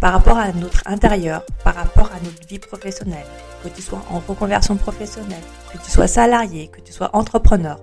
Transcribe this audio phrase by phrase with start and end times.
[0.00, 3.26] par rapport à notre intérieur, par rapport à notre vie professionnelle,
[3.62, 5.42] que tu sois en reconversion professionnelle,
[5.72, 7.78] que tu sois salarié, que tu sois entrepreneur.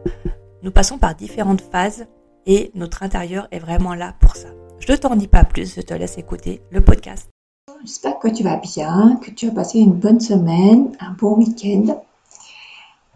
[0.63, 2.07] Nous passons par différentes phases
[2.47, 4.47] et notre intérieur est vraiment là pour ça.
[4.79, 7.29] Je ne t'en dis pas plus, je te laisse écouter le podcast.
[7.85, 12.01] J'espère que tu vas bien, que tu as passé une bonne semaine, un bon week-end.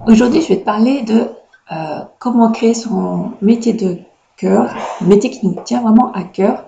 [0.06, 1.28] Aujourd'hui, je vais te parler de
[1.72, 3.98] euh, comment créer son métier de
[4.38, 6.66] cœur, métier qui nous tient vraiment à cœur,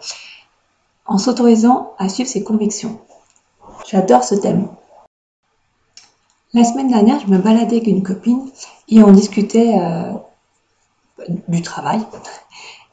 [1.05, 2.99] en s'autorisant à suivre ses convictions.
[3.89, 4.67] J'adore ce thème.
[6.53, 8.47] La semaine dernière, je me baladais avec une copine
[8.87, 10.13] et on discutait euh,
[11.47, 11.99] du travail.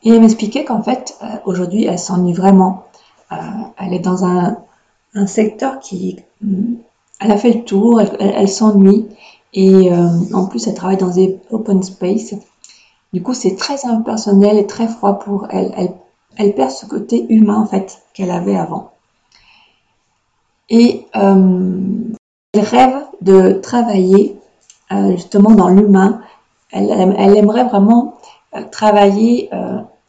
[0.02, 2.84] Et elle m'expliquait qu'en fait, euh, aujourd'hui, elle s'ennuie vraiment.
[3.32, 3.36] Euh,
[3.78, 4.56] elle est dans un,
[5.26, 6.18] secteur qui...
[7.20, 9.06] Elle a fait le tour, elle, s'ennuie.
[9.52, 9.90] Et
[10.32, 12.34] en plus, elle travaille dans des open space.
[13.12, 15.48] Du coup, c'est très impersonnel et très froid pour.
[15.50, 15.92] Elle
[16.36, 18.92] elle perd ce côté humain en fait qu'elle avait avant.
[20.70, 22.12] Et euh,
[22.54, 24.36] elle rêve de travailler
[24.92, 26.20] euh, justement dans l'humain.
[26.72, 26.90] Elle,
[27.36, 28.14] aimerait vraiment
[28.54, 29.50] euh, travailler,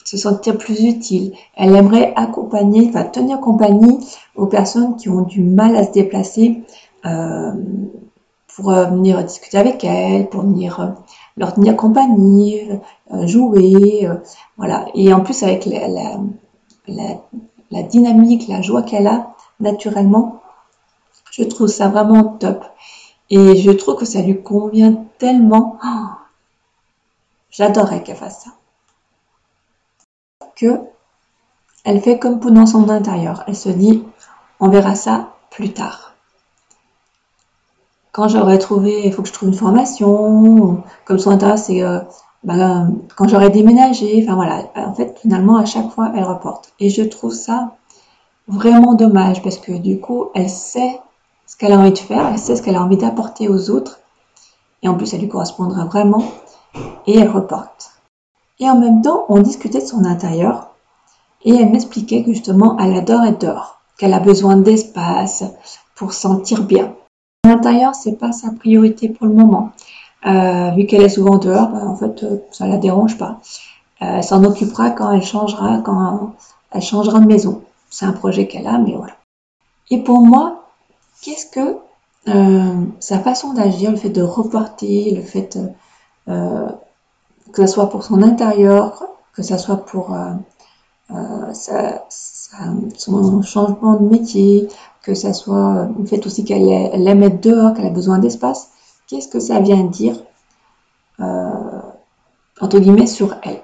[0.04, 1.34] se sentir plus utile.
[1.58, 4.00] Elle aimerait accompagner, enfin tenir compagnie
[4.36, 6.64] aux personnes qui ont du mal à se déplacer
[8.56, 10.96] pour venir discuter avec elle, pour venir
[11.42, 12.70] leur tenir compagnie,
[13.12, 14.16] euh, jouer, euh,
[14.58, 14.86] voilà.
[14.94, 16.20] Et en plus avec la,
[17.84, 20.42] dynamique, la joie qu'elle a naturellement,
[21.32, 22.64] je trouve ça vraiment top.
[23.32, 25.80] Et je trouve que ça lui convient tellement.
[25.84, 26.10] Oh,
[27.50, 28.52] j'adorerais qu'elle fasse ça.
[30.56, 30.82] Que
[31.84, 33.44] elle fait comme pour dans son intérieur.
[33.48, 34.04] Elle se dit,
[34.60, 36.11] on verra ça plus tard
[38.12, 42.00] quand j'aurais trouvé, il faut que je trouve une formation, comme son intérêt, c'est euh,
[42.44, 46.74] bah, quand j'aurais déménagé, enfin voilà, en fait, finalement, à chaque fois, elle reporte.
[46.80, 47.76] Et je trouve ça
[48.48, 51.00] vraiment dommage parce que du coup, elle sait
[51.46, 54.00] ce qu'elle a envie de faire, elle sait ce qu'elle a envie d'apporter aux autres,
[54.84, 56.24] et en plus, ça lui correspondra vraiment,
[57.06, 57.92] et elle reporte.
[58.60, 60.70] Et en même temps, on discutait de son intérieur,
[61.44, 65.44] et elle m'expliquait que justement, elle adore être dehors, qu'elle a besoin d'espace
[65.96, 66.94] pour sentir bien.
[67.44, 69.72] L'intérieur, c'est pas sa priorité pour le moment.
[70.28, 73.40] Euh, vu qu'elle est souvent dehors, bah, en fait, euh, ça la dérange pas.
[74.04, 76.36] Euh, elle s'en occupera quand elle changera, quand
[76.72, 77.64] elle changera de maison.
[77.90, 79.16] C'est un projet qu'elle a, mais voilà.
[79.90, 80.66] Et pour moi,
[81.22, 81.78] qu'est-ce que
[83.00, 85.58] sa façon d'agir, le fait de reporter, le fait
[86.28, 89.04] que ce soit pour son intérieur,
[89.34, 90.16] que ce soit pour
[92.96, 94.70] son changement de métier,
[95.04, 98.72] que ça soit le fait aussi qu'elle aime être dehors, qu'elle a besoin d'espace,
[99.08, 100.16] qu'est-ce que ça vient dire,
[101.20, 101.80] euh,
[102.60, 103.62] entre guillemets, sur elle?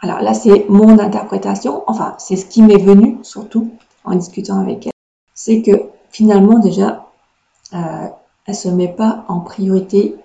[0.00, 3.70] Alors là, c'est mon interprétation, enfin, c'est ce qui m'est venu, surtout,
[4.04, 4.92] en discutant avec elle,
[5.34, 7.06] c'est que finalement, déjà,
[7.74, 8.08] euh,
[8.46, 10.16] elle se met pas en priorité,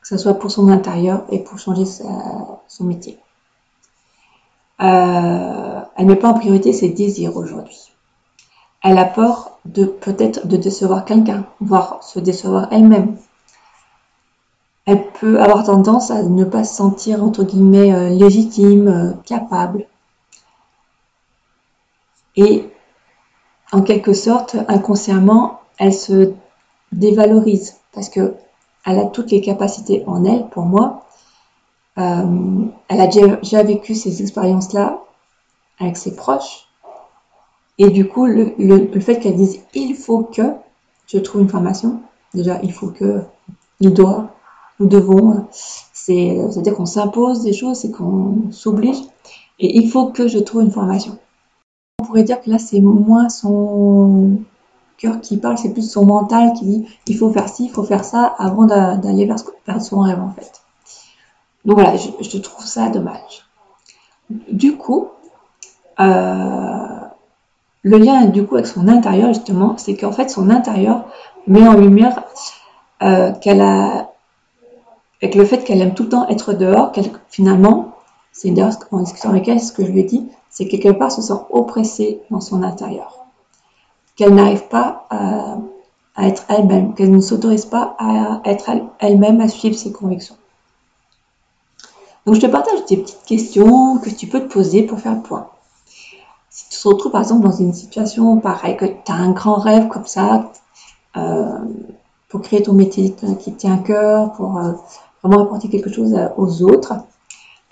[0.00, 3.18] que ce soit pour son intérieur et pour changer son métier.
[4.82, 7.92] Euh, elle ne met pas en priorité ses désirs aujourd'hui.
[8.82, 13.16] Elle a peur de peut-être de décevoir quelqu'un, voire se décevoir elle-même.
[14.86, 19.86] Elle peut avoir tendance à ne pas se sentir entre guillemets euh, légitime, euh, capable.
[22.36, 22.70] Et
[23.72, 26.32] en quelque sorte, inconsciemment, elle se
[26.92, 28.34] dévalorise parce que
[28.86, 31.04] elle a toutes les capacités en elle, pour moi.
[31.98, 35.02] Euh, elle a déjà vécu ces expériences-là
[35.78, 36.69] avec ses proches.
[37.82, 40.42] Et du coup, le, fait qu'elle dise il faut que
[41.06, 42.02] je trouve une formation,
[42.34, 43.22] déjà il faut que,
[43.80, 44.34] il doit,
[44.78, 48.98] nous devons, c'est-à-dire qu'on s'impose des choses, c'est qu'on s'oblige,
[49.58, 51.16] et il faut que je trouve une formation.
[52.00, 54.40] On pourrait dire que là, c'est moins son
[54.98, 57.84] cœur qui parle, c'est plus son mental qui dit il faut faire ci, il faut
[57.84, 59.38] faire ça avant d'aller vers,
[59.80, 60.52] son rêve en fait.
[61.64, 63.46] Donc voilà, je, trouve ça dommage.
[64.28, 65.08] Du coup,
[65.98, 67.00] euh,
[67.82, 71.04] le lien du coup avec son intérieur justement, c'est qu'en fait son intérieur
[71.46, 72.22] met en lumière
[73.02, 74.12] euh, qu'elle a,
[75.22, 77.94] avec le fait qu'elle aime tout le temps être dehors, qu'elle finalement,
[78.32, 81.10] c'est d'ailleurs en discussion avec elle, ce que je lui ai dit, c'est quelque part
[81.10, 83.24] se sent oppressée dans son intérieur,
[84.16, 85.56] qu'elle n'arrive pas à,
[86.18, 90.36] être elle-même, qu'elle ne s'autorise pas à être elle-même, à suivre ses convictions.
[92.26, 95.22] Donc je te partage des petites questions que tu peux te poser pour faire le
[95.22, 95.48] point.
[96.82, 100.06] Te retrouves par exemple dans une situation pareille, que tu as un grand rêve comme
[100.06, 100.50] ça,
[101.16, 101.58] euh,
[102.30, 104.72] pour créer ton métier qui tient à cœur, pour euh,
[105.22, 106.94] vraiment apporter quelque chose euh, aux autres,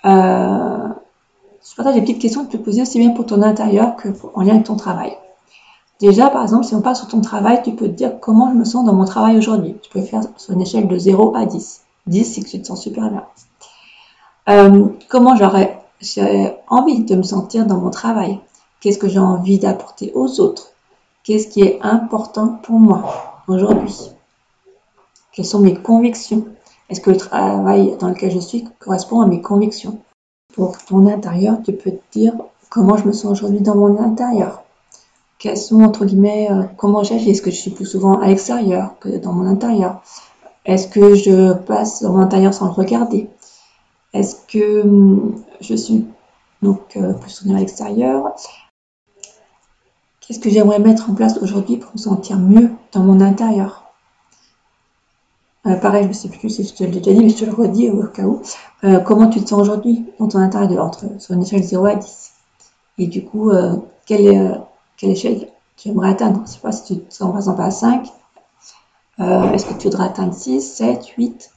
[0.03, 4.09] je partage des petites questions que tu peux poser aussi bien pour ton intérieur que
[4.35, 5.17] en lien avec ton travail.
[5.99, 8.57] Déjà, par exemple, si on passe sur ton travail, tu peux te dire comment je
[8.57, 9.75] me sens dans mon travail aujourd'hui.
[9.81, 11.81] Tu peux faire sur une échelle de 0 à 10.
[12.07, 13.25] 10, c'est que tu te sens super bien.
[15.09, 15.83] Comment j'aurais
[16.69, 18.39] envie de me sentir dans mon travail?
[18.81, 20.71] Qu'est-ce que j'ai envie d'apporter aux autres?
[21.23, 24.11] Qu'est-ce qui est important pour moi aujourd'hui?
[25.33, 26.45] Quelles sont mes convictions?
[26.89, 29.99] Est-ce que le travail dans lequel je suis correspond à mes convictions?
[30.53, 32.33] Pour ton intérieur, tu peux te dire
[32.69, 34.63] comment je me sens aujourd'hui dans mon intérieur.
[35.39, 37.29] Quels sont, entre guillemets, euh, comment j'agis?
[37.29, 40.01] Est-ce que je suis plus souvent à l'extérieur que dans mon intérieur?
[40.65, 43.29] Est-ce que je passe dans mon intérieur sans le regarder?
[44.13, 46.07] Est-ce que hum, je suis
[46.61, 48.35] donc euh, plus souvent à l'extérieur?
[50.29, 53.85] Qu'est-ce que j'aimerais mettre en place aujourd'hui pour me sentir mieux dans mon intérieur
[55.65, 57.45] euh, Pareil, je ne sais plus si je te l'ai déjà dit, mais je te
[57.45, 58.39] le redis au cas où.
[58.83, 61.95] Euh, comment tu te sens aujourd'hui dans ton intérieur entre, sur une échelle 0 à
[61.95, 62.31] 10
[62.99, 63.51] Et du coup,
[64.05, 64.61] quelle,
[64.97, 66.41] quelle échelle tu aimerais atteindre?
[66.41, 68.07] Je ne sais pas si tu te sens par exemple à 5.
[69.17, 71.49] Est-ce que tu voudrais atteindre 6, 7, 8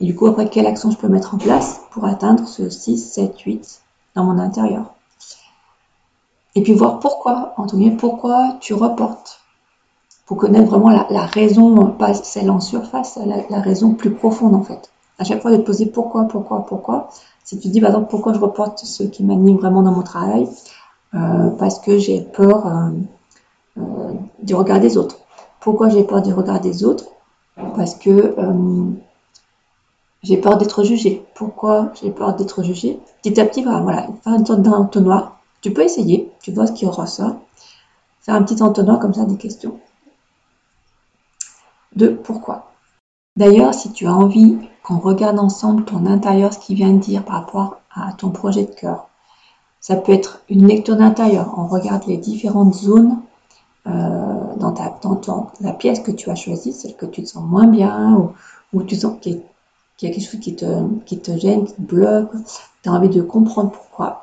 [0.00, 2.98] et du coup, après, quelle action je peux mettre en place pour atteindre ce 6,
[2.98, 3.80] 7, 8
[4.16, 4.92] dans mon intérieur?
[6.54, 9.40] Et puis voir pourquoi, cas, pourquoi tu reportes.
[10.26, 13.18] Pour connaître vraiment la, raison, pas celle en surface,
[13.50, 14.90] la, raison plus profonde en fait.
[15.18, 17.08] À chaque fois de te poser pourquoi, pourquoi, pourquoi.
[17.44, 20.48] Si tu dis par exemple pourquoi je reporte ce qui m'anime vraiment dans mon travail,
[21.14, 22.90] euh, parce que j'ai peur euh,
[23.78, 24.12] euh,
[24.42, 25.18] du regard des autres.
[25.60, 27.06] Pourquoi j'ai peur du regard des autres?
[27.76, 28.34] Parce que
[30.22, 31.24] j'ai peur d'être jugé.
[31.34, 35.41] Pourquoi j'ai peur d'être jugé Petit à petit, voilà, faire une sorte d'entonnoir.
[35.62, 37.36] Tu peux essayer, tu vois ce qui ressort.
[38.20, 39.80] Faire un petit entonnoir comme ça des questions.
[41.96, 42.72] De pourquoi?
[43.36, 47.24] D'ailleurs, si tu as envie qu'on regarde ensemble ton intérieur, ce qu'il vient de dire
[47.24, 49.08] par rapport à ton projet de cœur,
[49.80, 51.54] ça peut être une lecture d'intérieur.
[51.56, 53.18] On regarde les différentes zones
[53.86, 54.98] euh, dans, ta,
[55.60, 58.30] la pièce que tu as choisie, celle que tu te sens moins bien
[58.72, 59.42] ou, tu sens qu'il
[60.02, 60.66] y a quelque chose qui te,
[61.04, 62.32] qui te gêne, qui te bloque,
[62.82, 64.21] tu as envie de comprendre pourquoi.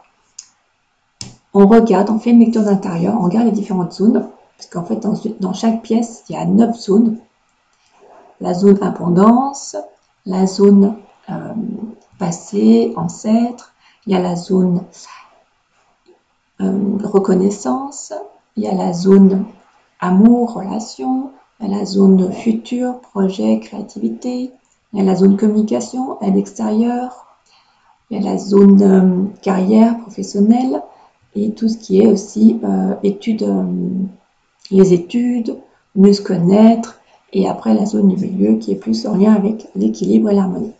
[1.54, 4.98] On regarde, on fait une lecture d'intérieur, on regarde les différentes zones, parce qu'en fait,
[5.40, 7.18] dans, chaque pièce, il y a neuf zones.
[8.42, 9.76] La zone abondance,
[10.26, 10.96] la zone
[11.30, 11.54] euh,
[12.20, 13.74] passé, ancêtre,
[14.06, 14.84] il y a la zone
[16.62, 18.14] euh, reconnaissance,
[18.56, 19.46] il y a la zone
[20.00, 24.52] amour, relation, il y a la zone futur, projet, créativité,
[24.94, 27.26] il y a la zone communication, aide extérieure,
[28.10, 30.82] il y a la zone euh, carrière professionnelle
[31.36, 33.64] et tout ce qui est aussi euh, études, euh,
[34.72, 35.56] les études,
[35.96, 37.00] mieux se connaître
[37.34, 40.74] et après la zone du milieu qui est plus en lien avec l'équilibre et l'harmonie.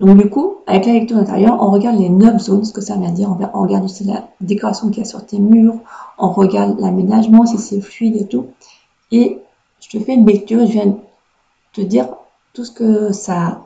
[0.00, 2.96] Donc du coup, avec la lecture intérieure, on regarde les neuf zones, ce que ça
[2.96, 3.34] veut dire.
[3.54, 5.76] On regarde aussi la décoration qu'il y a sur tes murs,
[6.18, 8.46] on regarde l'aménagement, si c'est fluide et tout.
[9.10, 9.38] Et
[9.80, 10.96] je te fais une lecture, je viens
[11.72, 12.08] te dire
[12.52, 13.62] tout ce que ça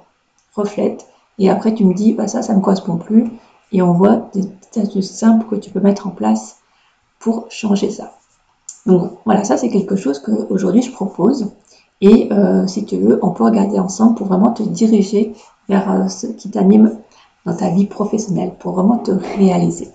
[0.55, 1.07] reflète.
[1.39, 3.31] Et après, tu me dis, bah, ça, ça me correspond plus.
[3.73, 6.59] Et on voit des petites astuces simples que tu peux mettre en place
[7.19, 8.13] pour changer ça.
[8.87, 11.53] Donc voilà, ça c'est quelque chose qu'aujourd'hui je propose.
[12.01, 15.35] Et euh, si tu veux, on peut regarder ensemble pour vraiment te diriger
[15.69, 16.97] vers euh, ce qui t'anime
[17.45, 19.89] dans ta vie professionnelle, pour vraiment te réaliser.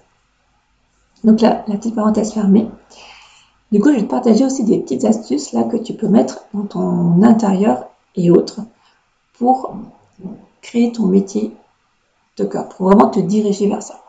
[1.24, 2.70] Donc là, la petite parenthèse fermée.
[3.72, 6.46] Du coup, je vais te partager aussi des petites astuces là que tu peux mettre
[6.53, 8.62] dans ton intérieur et autres
[9.38, 9.75] pour
[10.62, 11.51] créer ton métier
[12.44, 14.01] cœur, pour vraiment te diriger vers ça.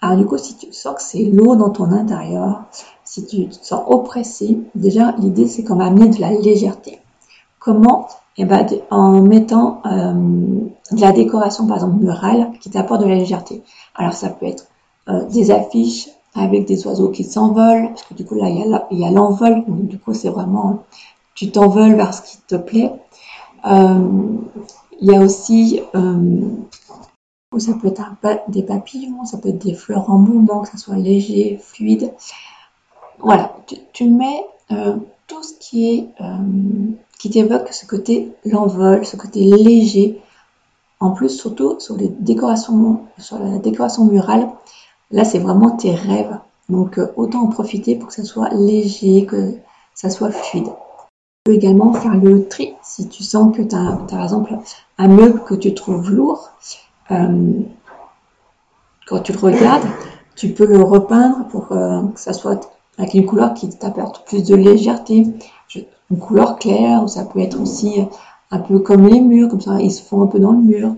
[0.00, 2.64] Alors du coup, si tu sens que c'est lourd dans ton intérieur,
[3.04, 7.00] si tu te sens oppressé, déjà l'idée c'est qu'on va amener de la légèreté.
[7.58, 8.08] Comment?
[8.36, 10.12] Eh ben, en mettant euh,
[10.90, 13.62] de la décoration, par exemple murale, qui t'apporte de la légèreté.
[13.94, 14.66] Alors ça peut être
[15.08, 18.48] euh, des affiches avec des oiseaux qui s'envolent, parce que du coup là
[18.90, 20.82] il y a l'envol, donc du coup c'est vraiment
[21.34, 22.92] tu t'envoles vers ce qui te plaît.
[23.66, 24.08] Euh,
[25.00, 26.40] Il y a aussi, euh,
[27.58, 30.96] ça peut être des papillons, ça peut être des fleurs en mouvement, que ça soit
[30.96, 32.12] léger, fluide.
[33.18, 33.56] Voilà,
[33.92, 34.96] tu, mets euh,
[35.26, 40.20] tout ce qui est euh, qui t'évoque ce côté l'envol, ce côté léger.
[41.00, 44.48] En plus, surtout sur les décorations, sur la décoration murale,
[45.10, 46.38] là c'est vraiment tes rêves.
[46.68, 49.54] Donc autant en profiter pour que ça soit léger, que
[49.94, 50.68] ça soit fluide
[51.44, 52.72] peux également faire le tri.
[52.82, 54.56] Si tu sens que tu as, par exemple
[54.96, 56.50] un meuble que tu trouves lourd,
[57.10, 57.52] euh,
[59.06, 59.86] quand tu le regardes,
[60.36, 64.42] tu peux le repeindre pour euh, que ça soit avec une couleur qui t'apporte plus
[64.42, 65.26] de légèreté.
[66.10, 68.02] Une couleur claire, ça peut être aussi
[68.50, 70.94] un peu comme les murs, comme ça ils se font un peu dans le mur.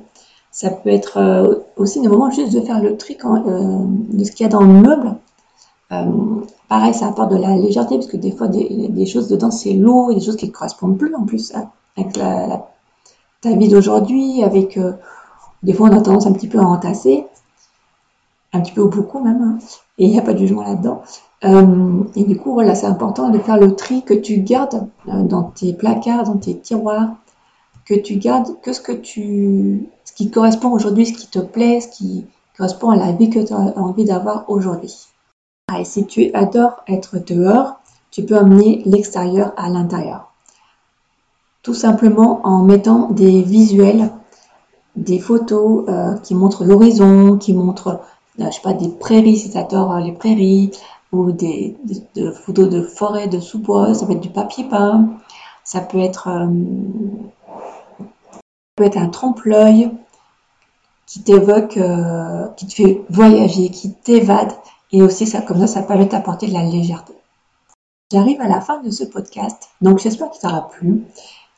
[0.53, 4.45] Ça peut être euh, aussi le moment juste de faire le tri de ce qu'il
[4.45, 5.26] y a dans le meuble euh,
[5.89, 10.11] pareil, ça apporte de la légèreté parce que des fois, des, choses dedans, c'est lourd,
[10.11, 11.53] et des choses qui ne correspondent plus en plus
[11.97, 12.69] avec la,
[13.41, 14.93] ta vie d'aujourd'hui, avec euh,
[15.63, 17.27] des fois, on a tendance un petit peu à entasser,
[18.53, 19.59] un petit peu ou beaucoup même, hein,
[19.99, 21.03] et il n'y a pas de jugement là-dedans.
[21.45, 25.45] Euh, et du coup, voilà, c'est important de faire le tri que tu gardes dans
[25.45, 27.11] tes placards, dans tes tiroirs,
[27.85, 31.81] que tu gardes que ce que tu, ce qui correspond aujourd'hui, ce qui te plaît,
[31.81, 32.27] ce qui
[32.57, 34.95] correspond à la vie que tu as envie d'avoir aujourd'hui.
[35.83, 37.81] Si tu adores être dehors,
[38.13, 40.31] tu peux amener l'extérieur à l'intérieur.
[41.65, 44.13] Tout simplement en mettant des visuels,
[44.95, 48.01] des photos euh, qui montrent l'horizon, qui montrent,
[48.39, 50.71] euh, je sais pas, des prairies si tu adores euh, les prairies,
[51.11, 51.77] ou des,
[52.45, 55.09] photos de forêt, de sous-bois, ça peut être du papier peint,
[55.65, 56.29] ça peut être,
[58.77, 59.91] peut être un trompe-l'œil
[61.07, 61.79] qui t'évoque,
[62.57, 64.53] qui te fait voyager, qui t'évade
[64.93, 67.15] et aussi, ça, comme ça, ça permet d'apporter de la légèreté.
[68.13, 71.05] J'arrive à la fin de ce podcast, donc j'espère qu'il t'aura plu.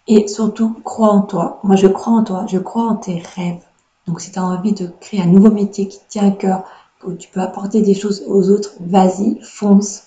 [0.06, 1.60] Et surtout, crois en toi.
[1.62, 3.62] Moi, je crois en toi, je crois en tes rêves.
[4.06, 6.64] Donc, si tu as envie de créer un nouveau métier qui tient à cœur,
[7.04, 10.04] où tu peux apporter des choses aux autres, vas-y, fonce.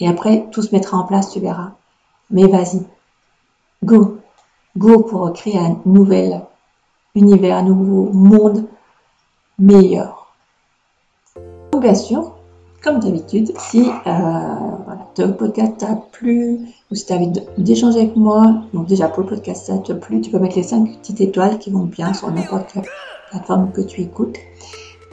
[0.00, 1.72] Et après, tout se mettra en place, tu verras.
[2.30, 2.82] Mais vas-y,
[3.84, 4.18] go,
[4.76, 6.42] go pour créer un nouvel
[7.14, 8.66] univers, un nouveau monde
[9.58, 10.23] meilleur
[11.84, 12.32] bien sûr,
[12.82, 14.12] comme d'habitude, si euh,
[15.18, 16.60] le podcast t'a plu
[16.90, 19.94] ou si tu as envie d'échanger avec moi, donc déjà pour le podcast ça t'a
[19.94, 22.84] plu, tu peux mettre les 5 petites étoiles qui vont bien sur n'importe quelle
[23.30, 24.36] plateforme que tu écoutes.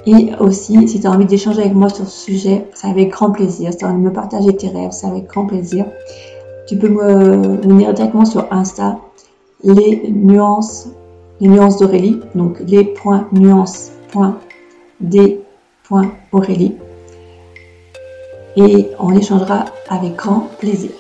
[0.06, 3.32] Et aussi, si tu as envie d'échanger avec moi sur ce sujet, c'est avec grand
[3.32, 3.74] plaisir.
[3.74, 5.86] Si tu as envie de me partager tes rêves, c'est avec grand plaisir.
[6.68, 8.98] Tu peux me venir directement sur Insta,
[9.66, 10.88] les nuances,
[11.42, 13.92] les nuances d'Aurélie, donc les points nuances,
[16.32, 16.78] Aurélie
[18.56, 20.92] et on échangera avec grand plaisir.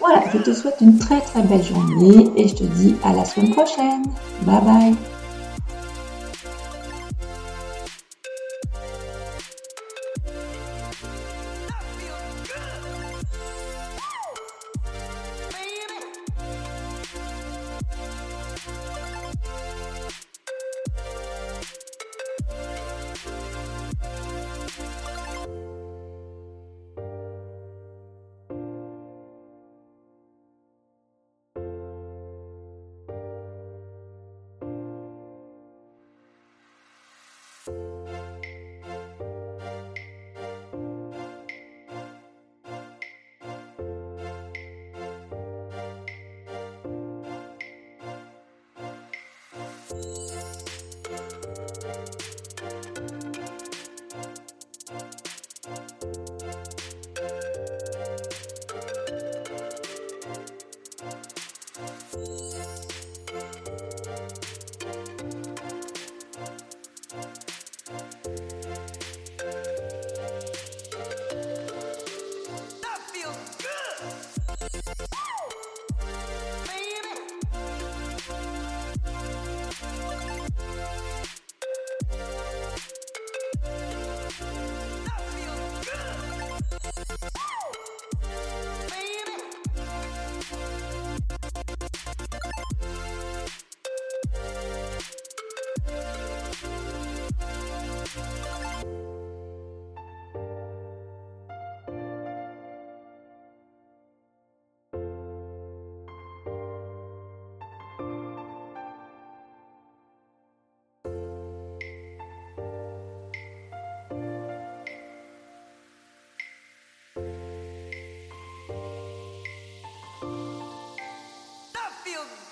[0.00, 3.24] Voilà, je te souhaite une très très belle journée et je te dis à la
[3.24, 4.02] semaine prochaine.
[4.42, 5.17] Bye bye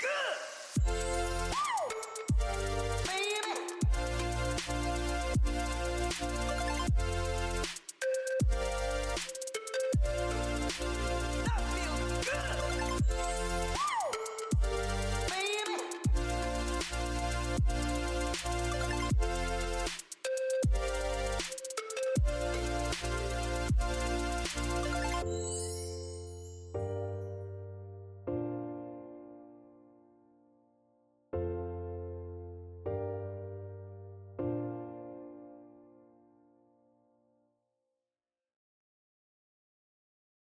[0.01, 0.36] good.